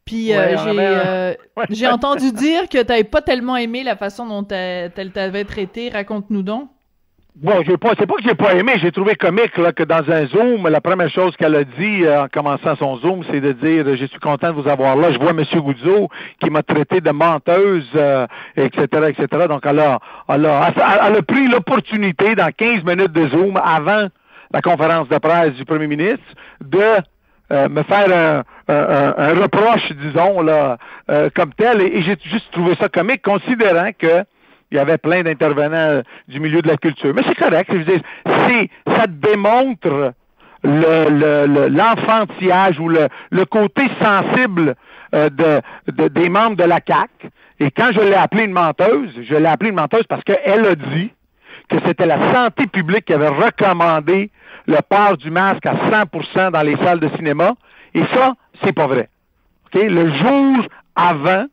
Puis 0.06 0.34
euh, 0.34 0.58
euh, 0.58 1.36
j'ai 1.70 1.88
entendu 1.88 2.32
dire 2.32 2.68
que 2.68 2.80
tu 2.80 2.88
n'avais 2.88 3.03
pas 3.03 3.22
tellement 3.22 3.56
aimé 3.56 3.84
la 3.84 3.96
façon 3.96 4.25
dont 4.25 4.48
elle 4.50 5.12
t'avait 5.13 5.46
traité. 5.46 5.89
Raconte-nous 5.89 6.41
donc. 6.41 6.70
Bon, 7.35 7.63
je 7.65 7.73
pas, 7.75 7.93
c'est 7.97 8.05
pas 8.05 8.15
que 8.15 8.23
j'ai 8.23 8.35
pas 8.35 8.53
aimé, 8.53 8.73
j'ai 8.81 8.91
trouvé 8.91 9.15
comique 9.15 9.57
là, 9.57 9.71
que 9.71 9.83
dans 9.83 10.03
un 10.11 10.25
Zoom, 10.27 10.67
la 10.67 10.81
première 10.81 11.09
chose 11.09 11.35
qu'elle 11.38 11.55
a 11.55 11.63
dit 11.63 12.03
euh, 12.03 12.23
en 12.23 12.27
commençant 12.27 12.75
son 12.75 12.97
Zoom, 12.97 13.23
c'est 13.31 13.39
de 13.39 13.53
dire 13.53 13.85
Je 13.95 14.05
suis 14.05 14.19
content 14.19 14.50
de 14.50 14.61
vous 14.61 14.67
avoir 14.67 14.95
là. 14.97 15.11
Je 15.11 15.17
vois 15.17 15.31
M. 15.31 15.43
Goudzo 15.55 16.09
qui 16.39 16.50
m'a 16.50 16.61
traité 16.61 17.00
de 17.00 17.11
menteuse, 17.11 17.89
etc., 18.57 18.85
etc. 19.09 19.47
Donc 19.47 19.65
elle 19.65 19.79
a, 19.79 20.00
elle 20.27 20.45
a, 20.45 20.73
elle 21.07 21.15
a 21.15 21.21
pris 21.21 21.47
l'opportunité 21.47 22.35
dans 22.35 22.51
15 22.51 22.83
minutes 22.83 23.13
de 23.13 23.27
Zoom 23.29 23.57
avant 23.63 24.07
la 24.53 24.61
conférence 24.61 25.07
de 25.07 25.17
presse 25.17 25.53
du 25.53 25.65
premier 25.65 25.88
ministre 25.88 26.19
de 26.59 27.01
euh, 27.51 27.67
me 27.67 27.83
faire 27.83 28.43
un, 28.67 29.33
reproche, 29.41 29.91
disons, 29.91 30.41
là, 30.41 30.77
euh, 31.09 31.29
comme 31.35 31.53
tel. 31.53 31.81
Et, 31.81 32.01
j'ai 32.01 32.17
juste 32.23 32.50
trouvé 32.51 32.75
ça 32.75 32.88
comique, 32.88 33.21
considérant 33.21 33.89
que 33.97 34.23
il 34.71 34.77
y 34.77 34.79
avait 34.79 34.97
plein 34.97 35.23
d'intervenants 35.23 36.01
du 36.27 36.39
milieu 36.39 36.61
de 36.61 36.67
la 36.67 36.77
culture. 36.77 37.13
Mais 37.13 37.23
c'est 37.27 37.35
correct. 37.35 37.69
Je 37.71 37.99
c'est, 38.25 38.69
ça 38.87 39.05
démontre 39.07 40.13
l'enfantillage 40.63 42.79
ou 42.79 42.87
le, 42.87 43.09
côté 43.45 43.83
sensible 44.01 44.75
euh, 45.13 45.29
de, 45.29 45.61
des 46.07 46.29
membres 46.29 46.55
de 46.55 46.63
la 46.63 46.79
CAC. 46.79 47.09
Et 47.59 47.69
quand 47.71 47.89
je 47.93 47.99
l'ai 47.99 48.15
appelée 48.15 48.45
une 48.45 48.53
menteuse, 48.53 49.09
je 49.21 49.35
l'ai 49.35 49.47
appelée 49.47 49.69
une 49.69 49.75
menteuse 49.75 50.05
parce 50.07 50.23
qu'elle 50.23 50.65
a 50.65 50.75
dit 50.75 51.11
que 51.69 51.77
c'était 51.85 52.05
la 52.05 52.33
santé 52.33 52.67
publique 52.67 53.05
qui 53.05 53.13
avait 53.13 53.27
recommandé 53.27 54.31
le 54.67 54.77
port 54.87 55.17
du 55.17 55.31
masque 55.31 55.65
à 55.65 55.73
100% 55.73 56.51
dans 56.51 56.61
les 56.61 56.77
salles 56.77 56.99
de 56.99 57.09
cinéma. 57.15 57.53
Et 57.93 58.03
ça, 58.13 58.35
c'est 58.63 58.73
pas 58.73 58.87
vrai. 58.87 59.09
Le 59.73 60.11
jour 60.11 60.65
avant 60.95 61.45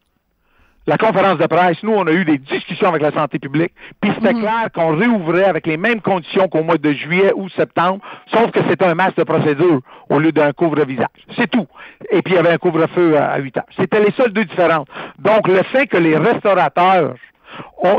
la 0.88 0.96
conférence 0.96 1.36
de 1.36 1.46
presse, 1.46 1.76
nous, 1.82 1.92
on 1.92 2.06
a 2.06 2.12
eu 2.12 2.24
des 2.24 2.38
discussions 2.38 2.88
avec 2.88 3.02
la 3.02 3.12
santé 3.12 3.38
publique, 3.38 3.72
puis 4.00 4.10
c'était 4.14 4.32
mhm. 4.32 4.40
clair 4.40 4.68
qu'on 4.74 4.96
réouvrait 4.96 5.44
avec 5.44 5.66
les 5.66 5.76
mêmes 5.76 6.00
conditions 6.00 6.48
qu'au 6.48 6.62
mois 6.62 6.78
de 6.78 6.92
juillet 6.92 7.30
ou 7.36 7.50
septembre, 7.50 8.00
sauf 8.32 8.50
que 8.52 8.60
c'était 8.66 8.86
un 8.86 8.94
masque 8.94 9.18
de 9.18 9.24
procédure 9.24 9.82
au 10.08 10.18
lieu 10.18 10.32
d'un 10.32 10.52
couvre-visage. 10.54 11.08
C'est 11.36 11.50
tout. 11.50 11.66
Et 12.10 12.22
puis 12.22 12.32
il 12.32 12.36
y 12.36 12.38
avait 12.38 12.52
un 12.52 12.56
couvre-feu 12.56 13.18
à 13.18 13.36
8 13.36 13.58
heures. 13.58 13.64
C'était 13.78 14.00
les 14.00 14.12
seules 14.12 14.32
deux 14.32 14.46
différences. 14.46 14.86
Donc 15.18 15.46
le 15.46 15.62
fait 15.64 15.86
que 15.88 15.98
les 15.98 16.16
restaurateurs 16.16 17.16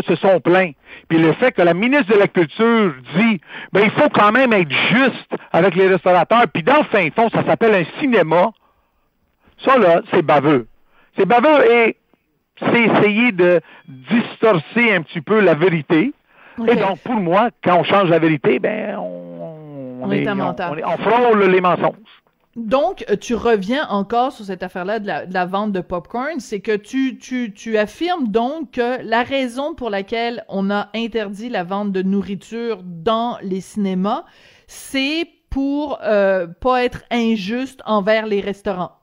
se 0.08 0.16
sont 0.16 0.40
plaints. 0.40 0.72
Puis 1.10 1.20
le 1.20 1.34
fait 1.34 1.52
que 1.52 1.62
la 1.62 1.76
ministre 1.76 2.12
de 2.16 2.20
la 2.20 2.28
Culture 2.28 2.94
dit, 3.16 3.40
ben 3.72 3.82
il 3.84 3.92
faut 3.92 4.10
quand 4.10 4.32
même 4.32 4.52
être 4.52 4.72
juste 4.72 5.30
avec 5.52 5.76
les 5.76 5.88
restaurateurs. 5.88 6.46
Puis 6.52 6.64
dans 6.64 6.78
le 6.78 6.86
fin 6.86 7.08
fond, 7.12 7.30
ça 7.30 7.46
s'appelle 7.46 7.76
un 7.76 8.00
cinéma. 8.00 8.50
Ça 9.64 9.78
là, 9.78 10.02
c'est 10.12 10.24
baveux. 10.24 10.66
C'est 11.16 11.28
baveux 11.28 11.72
et 11.72 11.98
c'est 12.60 12.82
essayer 12.82 13.32
de 13.32 13.62
distorcer 13.88 14.94
un 14.94 15.02
petit 15.02 15.22
peu 15.22 15.40
la 15.40 15.54
vérité. 15.54 16.14
Et 16.68 16.76
donc, 16.76 17.00
pour 17.00 17.16
moi, 17.16 17.50
quand 17.64 17.80
on 17.80 17.84
change 17.84 18.10
la 18.10 18.20
vérité, 18.20 18.60
ben, 18.60 18.98
on, 18.98 20.00
on, 20.02 20.12
est, 20.12 20.28
on, 20.30 20.98
frôle 20.98 21.44
les 21.46 21.62
mensonges. 21.62 21.96
Donc, 22.56 23.06
tu 23.22 23.36
reviens 23.36 23.88
encore 23.88 24.34
sur 24.34 24.44
cette 24.44 24.64
affaire-là 24.64 25.00
de 25.00 25.34
la, 25.34 25.46
vente 25.46 25.72
de 25.72 25.80
popcorn, 25.80 26.40
c'est 26.40 26.60
que 26.60 26.76
tu, 26.76 27.18
tu, 27.18 27.54
tu 27.54 27.78
affirmes 27.78 28.28
donc 28.28 28.72
que 28.72 29.02
la 29.04 29.24
raison 29.24 29.76
pour 29.76 29.90
laquelle 29.90 30.44
on 30.50 30.70
a 30.70 30.90
interdit 30.94 31.48
la 31.48 31.64
vente 31.64 31.94
de 31.94 32.02
nourriture 32.02 32.82
dans 32.84 33.38
les 33.42 33.62
cinémas, 33.62 34.26
c'est 34.68 35.30
pour 35.50 36.00
euh, 36.04 36.48
pas 36.48 36.84
être 36.84 37.04
injuste 37.12 37.82
envers 37.86 38.26
les 38.26 38.42
restaurants 38.42 38.99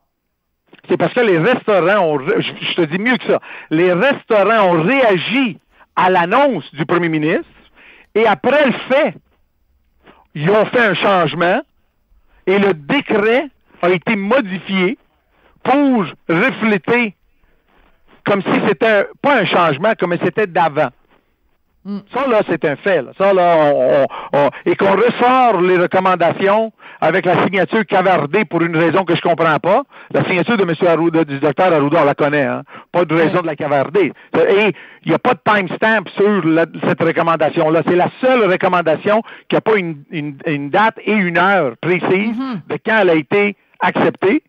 c'est 0.89 0.97
parce 0.97 1.13
que 1.15 1.21
les 1.21 1.39
restaurants 1.39 2.15
ont, 2.15 2.19
je 2.19 2.75
te 2.75 2.83
dis 2.83 2.99
mieux 2.99 3.17
que 3.17 3.27
ça, 3.27 3.41
les 3.71 3.93
restaurants 3.93 4.75
ont 4.75 4.83
réagi 4.83 5.59
à 5.95 6.11
l'annonce 6.11 6.73
du 6.75 6.85
premier 6.87 7.09
ministre 7.09 7.45
et 8.15 8.27
après 8.27 8.67
le 8.67 8.73
fait, 8.89 9.15
ils 10.35 10.51
ont 10.51 10.67
fait 10.67 10.81
un 10.81 10.95
changement 10.95 11.61
et 12.47 12.59
le 12.59 12.75
décret 12.75 13.49
a 13.83 13.91
été 13.91 14.17
modifié 14.17 14.99
pour 15.63 16.05
refléter 16.29 17.15
comme 18.25 18.43
si 18.43 18.61
c'était 18.69 19.07
pas 19.23 19.41
un 19.41 19.47
changement, 19.47 19.93
comme 19.99 20.17
c'était 20.23 20.47
d'avant. 20.47 20.89
Mm. 21.87 21.99
Ça, 22.13 22.27
là, 22.27 22.41
c'est 22.49 22.65
un 22.65 22.75
fait. 22.75 23.05
Ça, 23.17 23.33
là, 23.33 23.73
on, 24.33 24.51
et 24.67 24.75
qu'on 24.75 24.91
ressort 24.91 25.61
les 25.61 25.79
recommandations 25.79 26.73
avec 27.01 27.25
la 27.25 27.45
signature 27.45 27.87
cavardée 27.87 28.45
pour 28.45 28.63
une 28.63 28.77
raison 28.77 29.05
que 29.05 29.15
je 29.15 29.21
comprends 29.21 29.59
pas. 29.61 29.85
La 30.13 30.25
signature 30.25 30.57
de 30.57 30.65
M. 30.65 30.75
Arruda, 30.85 31.25
du 31.25 31.39
docteur 31.39 31.73
Arruda, 31.73 32.03
on 32.03 32.05
la 32.05 32.15
connaît, 32.15 32.43
hein? 32.43 32.63
Pas 32.91 33.05
de 33.05 33.15
raison 33.15 33.41
de 33.41 33.47
la 33.47 33.55
cavarder. 33.55 34.13
Et 34.35 34.73
il 35.05 35.09
n'y 35.09 35.15
a 35.15 35.21
pas 35.21 35.35
de 35.35 35.41
timestamp 35.45 36.09
sur 36.17 36.43
cette 36.89 37.01
recommandation-là. 37.01 37.83
C'est 37.87 37.95
la 37.95 38.11
seule 38.21 38.51
recommandation 38.51 39.23
qui 39.49 39.55
n'a 39.55 39.61
pas 39.61 39.77
une, 39.77 40.03
une, 40.11 40.71
date 40.71 40.99
et 41.05 41.13
une 41.13 41.39
heure 41.39 41.75
précise 41.81 42.37
mm-hmm. 42.37 42.69
de 42.69 42.79
quand 42.85 42.99
elle 43.03 43.11
a 43.11 43.15
été 43.15 43.57
acceptée, 43.79 44.43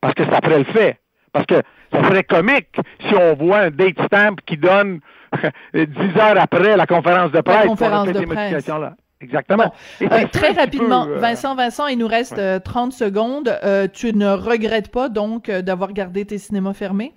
parce 0.00 0.14
que 0.14 0.24
c'est 0.24 0.34
après 0.34 0.58
le 0.58 0.64
fait. 0.64 0.98
Parce 1.36 1.46
que 1.46 1.62
ça 1.92 2.08
serait 2.08 2.24
comique 2.24 2.76
si 3.06 3.14
on 3.14 3.34
voit 3.34 3.58
un 3.58 3.70
date 3.70 4.00
stamp 4.06 4.36
qui 4.46 4.56
donne 4.56 5.00
dix 5.74 6.18
heures 6.18 6.38
après 6.38 6.76
la 6.76 6.86
conférence 6.86 7.30
de 7.30 7.40
presse 7.42 7.66
conférence 7.66 8.08
pour 8.10 8.20
de 8.20 8.60
ces 8.60 8.70
là 8.70 8.94
Exactement. 9.20 9.72
Euh, 10.02 10.26
très 10.30 10.52
rapidement, 10.52 11.06
euh, 11.06 11.18
Vincent, 11.18 11.54
Vincent, 11.54 11.86
il 11.86 11.98
nous 11.98 12.06
reste 12.06 12.38
30 12.64 12.92
euh, 12.92 12.96
secondes. 12.96 13.58
tu 13.94 14.14
ne 14.14 14.28
regrettes 14.28 14.90
pas 14.90 15.08
donc 15.08 15.50
d'avoir 15.50 15.92
gardé 15.92 16.26
tes 16.26 16.38
cinémas 16.38 16.74
fermés? 16.74 17.14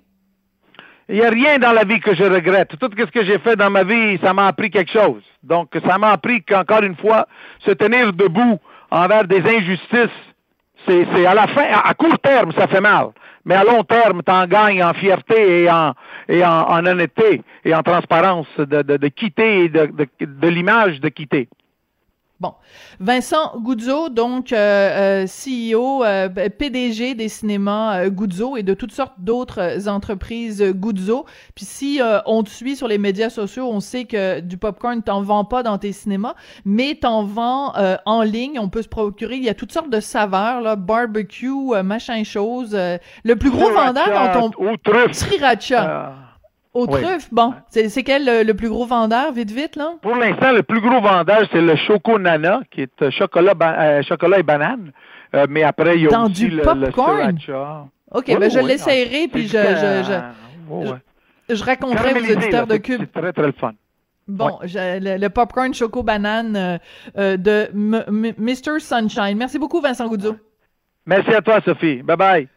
Il 1.10 1.16
n'y 1.16 1.22
a 1.22 1.30
rien 1.30 1.58
dans 1.58 1.72
la 1.72 1.84
vie 1.84 2.00
que 2.00 2.14
je 2.14 2.24
regrette. 2.24 2.70
Tout 2.78 2.88
ce 2.96 3.10
que 3.10 3.24
j'ai 3.24 3.38
fait 3.40 3.56
dans 3.56 3.68
ma 3.68 3.84
vie, 3.84 4.18
ça 4.22 4.32
m'a 4.32 4.46
appris 4.46 4.70
quelque 4.70 4.92
chose. 4.92 5.22
Donc, 5.42 5.76
ça 5.86 5.98
m'a 5.98 6.12
appris 6.12 6.42
qu'encore 6.42 6.82
une 6.84 6.96
fois, 6.96 7.26
se 7.66 7.72
tenir 7.72 8.12
debout 8.12 8.58
envers 8.90 9.26
des 9.26 9.40
injustices, 9.40 10.08
c'est 10.86 11.26
à 11.26 11.34
la 11.34 11.46
fin, 11.48 11.66
à 11.84 11.94
court 11.94 12.18
terme, 12.18 12.52
ça 12.52 12.66
fait 12.66 12.80
mal 12.80 13.10
mais 13.44 13.54
à 13.54 13.64
long 13.64 13.82
terme, 13.84 14.22
tu 14.24 14.32
en 14.32 14.46
gagnes 14.46 14.82
en 14.82 14.92
fierté 14.94 15.62
et 15.62 15.70
en, 15.70 15.94
et 16.28 16.44
en, 16.44 16.84
honnêteté 16.86 17.42
et 17.64 17.74
en 17.74 17.82
transparence 17.82 18.48
de, 18.58 18.82
de, 18.82 18.96
de 18.96 19.08
quitter 19.08 19.64
et 19.64 19.68
de, 19.68 19.90
de 20.20 20.48
l'image 20.48 21.00
de 21.00 21.08
quitter. 21.08 21.48
Bon, 22.40 22.54
Vincent 23.00 23.58
Goudzo, 23.58 24.08
donc 24.08 24.54
euh, 24.54 25.26
euh 25.26 25.26
CEO, 25.26 26.02
euh, 26.02 26.30
PDG 26.30 27.14
des 27.14 27.28
cinémas 27.28 28.00
euh, 28.00 28.08
Goudzo 28.08 28.56
et 28.56 28.62
de 28.62 28.72
toutes 28.72 28.92
sortes 28.92 29.12
d'autres 29.18 29.86
entreprises 29.90 30.62
Goudzo. 30.62 31.26
Puis 31.54 31.66
si 31.66 32.00
on 32.24 32.42
te 32.42 32.48
suit 32.48 32.76
sur 32.76 32.88
les 32.88 32.96
médias 32.96 33.28
sociaux, 33.28 33.68
on 33.70 33.80
sait 33.80 34.06
que 34.06 34.40
du 34.40 34.56
popcorn 34.56 35.02
t'en 35.02 35.20
vends 35.20 35.44
pas 35.44 35.62
dans 35.62 35.76
tes 35.76 35.92
cinémas, 35.92 36.34
mais 36.64 36.94
t'en 36.94 37.24
vends 37.24 37.74
en 38.06 38.22
ligne. 38.22 38.58
On 38.58 38.70
peut 38.70 38.82
se 38.82 38.88
procurer. 38.88 39.36
Il 39.36 39.44
y 39.44 39.50
a 39.50 39.54
toutes 39.54 39.72
sortes 39.72 39.90
de 39.90 40.00
saveurs, 40.00 40.62
là, 40.62 40.76
barbecue, 40.76 41.82
machin 41.84 42.24
chose. 42.24 42.74
le 42.74 43.34
plus 43.36 43.50
gros 43.50 43.70
vendeur 43.70 44.08
dans 44.08 44.50
ton 44.50 45.12
sriracha. 45.12 46.29
Au 46.72 46.86
truffe, 46.86 47.32
bon. 47.32 47.52
C'est 47.68 48.02
quel 48.04 48.46
le, 48.46 48.52
plus 48.52 48.68
gros 48.68 48.86
vendeur, 48.86 49.32
vite, 49.32 49.50
vite, 49.50 49.74
là? 49.74 49.94
Pour 50.02 50.14
l'instant, 50.14 50.52
le 50.52 50.62
plus 50.62 50.80
gros 50.80 51.00
vendeur, 51.00 51.42
c'est 51.50 51.60
le 51.60 51.74
Choco 51.74 52.18
Nana, 52.18 52.60
qui 52.70 52.82
est 52.82 53.02
euh, 53.02 53.10
chocolat, 53.10 53.54
euh, 53.60 54.02
chocolat 54.02 54.38
et 54.38 54.44
banane. 54.44 54.92
Euh, 55.34 55.46
mais 55.48 55.64
après, 55.64 55.96
il 55.96 56.02
y 56.02 56.06
a 56.06 56.10
Dans 56.10 56.26
aussi 56.26 56.46
du 56.46 56.50
le, 56.50 56.62
popcorn? 56.62 57.36
OK, 58.12 58.26
ben 58.26 58.50
je 58.50 58.58
l'essayerai, 58.60 59.28
puis 59.28 59.46
je, 59.46 59.58
je, 59.58 60.20
je, 61.48 61.54
je, 61.54 61.64
raconterai 61.64 62.14
aux 62.14 62.36
auditeurs 62.36 62.66
de 62.66 62.76
Cube. 62.76 63.00
C'est 63.00 63.20
très, 63.20 63.32
très 63.32 63.46
le 63.46 63.52
fun. 63.52 63.72
Bon, 64.28 64.58
le, 64.62 65.16
le, 65.18 65.28
popcorn 65.28 65.74
choco 65.74 66.04
banane 66.04 66.78
de 67.16 67.68
Mr. 67.72 68.78
Sunshine. 68.78 69.36
Merci 69.36 69.58
beaucoup, 69.58 69.80
Vincent 69.80 70.06
Goudzo. 70.06 70.36
Merci 71.06 71.34
à 71.34 71.40
toi, 71.40 71.60
Sophie. 71.64 72.02
Bye 72.02 72.16
bye. 72.16 72.48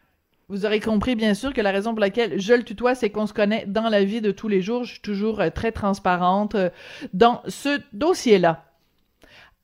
Vous 0.50 0.66
aurez 0.66 0.82
compris, 0.82 1.16
bien 1.16 1.34
sûr, 1.34 1.54
que 1.54 1.62
la 1.62 1.72
raison 1.72 1.92
pour 1.92 2.02
laquelle 2.02 2.40
je 2.40 2.54
le 2.54 2.64
tutoie, 2.64 2.96
c'est 2.96 3.10
qu'on 3.10 3.28
se 3.28 3.34
connaît 3.34 3.66
dans 3.66 3.90
la 3.90 4.04
vie 4.04 4.20
de 4.20 4.32
tous 4.32 4.50
les 4.50 4.62
jours. 4.62 4.84
Je 4.84 4.94
suis 4.94 5.02
toujours 5.02 5.40
euh, 5.40 5.50
très 5.50 5.72
transparente 5.72 6.56
euh, 6.56 6.70
dans 7.14 7.42
ce 7.48 7.80
dossier-là. 7.94 8.66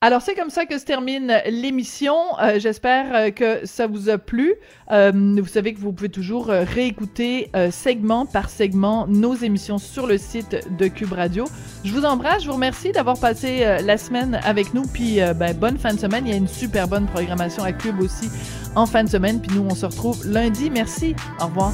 Alors 0.01 0.21
c'est 0.21 0.33
comme 0.33 0.49
ça 0.49 0.65
que 0.65 0.77
se 0.77 0.85
termine 0.85 1.41
l'émission. 1.49 2.15
Euh, 2.41 2.57
j'espère 2.57 3.13
euh, 3.13 3.29
que 3.31 3.65
ça 3.65 3.85
vous 3.85 4.07
a 4.07 4.17
plu. 4.17 4.55
Vous 4.89 5.45
savez 5.47 5.73
que 5.73 5.79
vous 5.79 5.91
pouvez 5.91 6.07
toujours 6.07 6.47
réécouter 6.47 7.51
segment 7.69 8.25
par 8.25 8.49
segment 8.49 9.05
nos 9.07 9.35
émissions 9.35 9.77
sur 9.77 10.07
le 10.07 10.17
site 10.17 10.65
de 10.79 10.87
Cube 10.87 11.11
Radio. 11.11 11.45
Je 11.83 11.93
vous 11.93 12.05
embrasse, 12.05 12.43
je 12.43 12.47
vous 12.47 12.55
remercie 12.55 12.91
d'avoir 12.91 13.19
passé 13.19 13.59
la 13.83 13.97
semaine 13.99 14.39
avec 14.43 14.73
nous. 14.73 14.83
Puis 14.91 15.19
ben, 15.35 15.55
bonne 15.55 15.77
fin 15.77 15.93
de 15.93 15.99
semaine. 15.99 16.25
Il 16.25 16.31
y 16.31 16.33
a 16.33 16.37
une 16.37 16.47
super 16.47 16.87
bonne 16.87 17.05
programmation 17.05 17.63
à 17.63 17.71
Cube 17.71 17.99
aussi 18.01 18.29
en 18.75 18.85
fin 18.85 19.03
de 19.03 19.09
semaine. 19.09 19.41
Puis 19.41 19.55
nous 19.55 19.65
on 19.69 19.75
se 19.75 19.85
retrouve 19.85 20.25
lundi. 20.27 20.69
Merci. 20.69 21.15
Au 21.39 21.45
revoir. 21.45 21.73